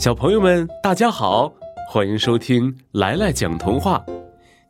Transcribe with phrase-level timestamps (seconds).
[0.00, 1.52] 小朋友们，大家好，
[1.86, 4.02] 欢迎收听来来讲童话。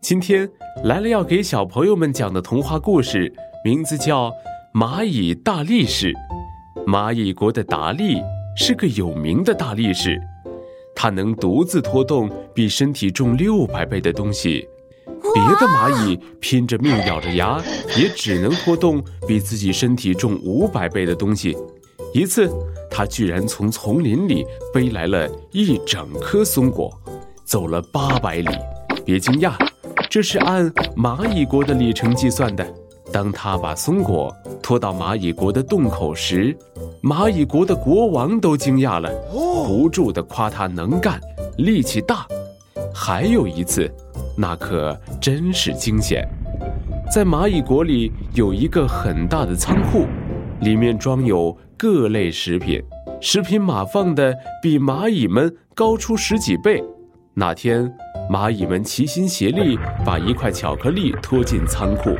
[0.00, 0.50] 今天
[0.82, 3.32] 来了要给小朋友们讲的童话故事，
[3.64, 4.28] 名字叫
[4.74, 6.12] 《蚂蚁大力士》。
[6.84, 8.20] 蚂蚁国的达利
[8.56, 10.20] 是个有名的大力士，
[10.96, 14.66] 他能独自拖动比身体重六百倍的东西。
[15.32, 17.62] 别的蚂蚁拼着命咬着牙，
[17.96, 21.56] 也只能拖动比自己身体重五百倍的东西。
[22.12, 22.50] 一次，
[22.90, 24.44] 他居然从丛林里
[24.74, 26.92] 背来了一整颗松果，
[27.44, 28.48] 走了八百里。
[29.04, 29.52] 别惊讶，
[30.10, 32.66] 这是按蚂蚁国的里程计算的。
[33.12, 36.56] 当他把松果拖到蚂蚁国的洞口时，
[37.02, 39.10] 蚂蚁国的国王都惊讶了，
[39.66, 41.20] 不住地夸他能干、
[41.58, 42.26] 力气大。
[42.94, 43.90] 还有一次，
[44.36, 46.28] 那可真是惊险。
[47.12, 50.06] 在蚂蚁国里有一个很大的仓库，
[50.60, 52.82] 里面装有各类食品，
[53.20, 56.82] 食品码放的比蚂蚁们高出十几倍。
[57.34, 57.90] 那天，
[58.30, 62.14] 蚂蚁们齐心协力把一块巧克力拖进仓库，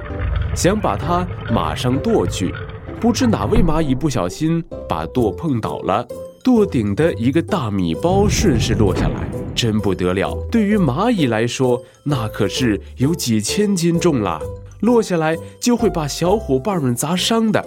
[0.55, 2.55] 想把它马上剁去，
[3.01, 6.07] 不知哪位蚂蚁不小心把剁碰倒了，
[6.43, 9.29] 剁顶的一个大米包顺势落下来。
[9.53, 10.35] 真不得了！
[10.51, 14.41] 对于蚂蚁来说，那可是有几千斤重了，
[14.81, 17.63] 落下来就会把小伙伴们砸伤的。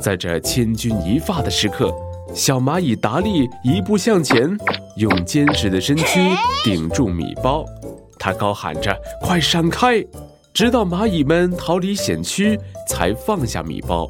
[0.00, 1.92] 在这千钧一发的时刻，
[2.34, 4.56] 小蚂蚁达利一步向前，
[4.96, 6.20] 用坚实的身躯
[6.62, 7.64] 顶住米包，
[8.18, 10.04] 他高喊着：“快闪开！”
[10.54, 14.08] 直到蚂蚁们逃离险区，才放下米包。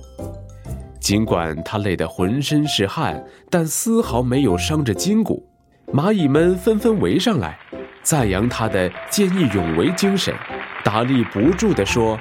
[1.00, 5.46] 尽管他累得浑身是汗，但丝毫没有伤着筋骨。
[5.92, 7.58] 蚂蚁们纷纷围上来，
[8.02, 10.34] 赞扬他的见义勇为精神。
[10.84, 12.18] 达利不住地说：“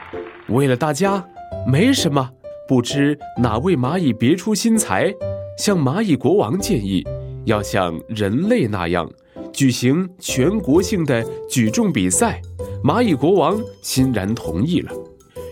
[0.50, 1.24] 为了大家，
[1.66, 2.30] 没什么。”
[2.68, 5.14] 不知哪位蚂蚁别出心裁，
[5.58, 7.02] 向蚂蚁国王建议，
[7.46, 9.10] 要像人类那样
[9.54, 12.42] 举行全国性的举重比赛。
[12.84, 14.92] 蚂蚁国王欣然同意了。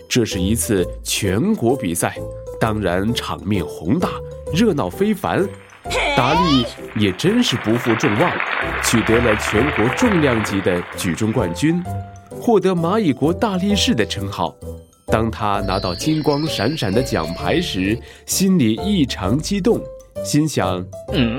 [0.08, 2.16] 这是一次全国比赛，
[2.60, 4.10] 当然场面宏大，
[4.52, 5.46] 热闹非凡。
[6.16, 6.64] 达利
[6.96, 8.30] 也真是不负众望，
[8.84, 11.82] 取得了全国重量级的举重冠军，
[12.30, 14.54] 获得蚂蚁国大力士的称号。
[15.06, 17.96] 当他拿到金光闪闪的奖牌时，
[18.26, 19.80] 心里异常激动，
[20.24, 20.84] 心想：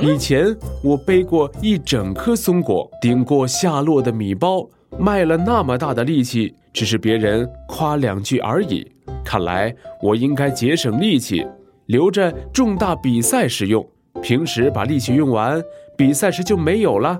[0.02, 4.68] 以前我背过一整颗松果，顶过下落的米包，
[4.98, 8.90] 卖了那么大的力气，只是别人夸两句而已。
[9.24, 11.46] 看来我应该节省力气，
[11.88, 13.86] 留着重大比赛时用。
[14.22, 15.62] 平时把力气用完，
[15.98, 17.20] 比赛时就没有了。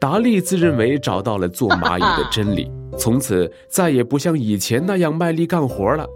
[0.00, 6.06] 达利自认为找到了做蚂蚁的真理， 从此再也不像以前那样卖力干活了。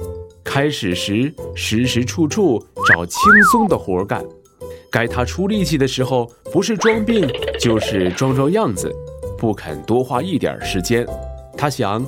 [0.45, 4.23] 开始时，时时处处找轻松的活干；
[4.91, 7.29] 该他出力气的时候，不是装病，
[7.59, 8.93] 就是装装样子，
[9.37, 11.05] 不肯多花一点时间。
[11.57, 12.05] 他想，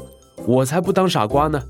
[0.47, 1.61] 我才不当傻瓜呢，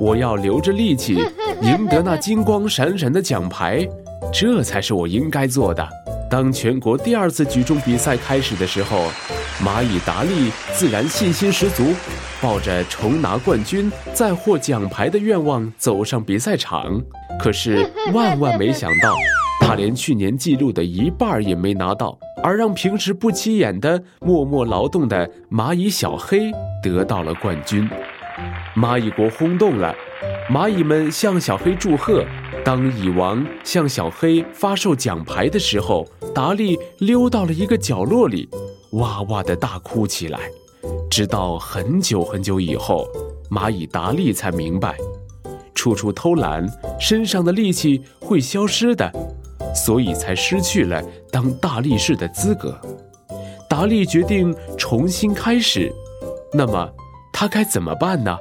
[0.00, 1.14] 我要留着力气，
[1.62, 3.88] 赢得那金光闪闪的奖牌。
[4.32, 5.88] 这才是我应该做的。
[6.30, 9.06] 当全国第二次举重比赛开始的时候，
[9.64, 11.94] 蚂蚁达利自然信心十足，
[12.40, 17.00] 抱着重拿冠军、再获奖牌的愿望走上比赛场。
[17.40, 19.16] 可是 万万没想到，
[19.60, 26.52] 他连去年记录的一半也没拿到，而让平时不起眼的默默劳动的蚂蚁小黑
[26.82, 27.88] 得到了冠军。
[28.76, 29.94] 蚂蚁国轰动了，
[30.52, 32.22] 蚂蚁们向小黑祝贺。
[32.64, 38.48] 当蚁王向小黑发售奖牌的时候，达利溜到了一个角落里，
[38.92, 40.38] 哇哇的大哭起来。
[41.10, 43.06] 直到很久很久以后，
[43.50, 44.96] 蚂蚁达利才明白，
[45.74, 46.66] 处处偷懒，
[47.00, 49.10] 身上的力气会消失的，
[49.74, 52.78] 所以才失去了当大力士的资格。
[53.68, 55.92] 达利决定重新开始，
[56.52, 56.88] 那么
[57.32, 58.36] 他该怎么办呢？